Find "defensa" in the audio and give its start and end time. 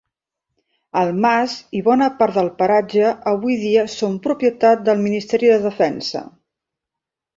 5.71-6.25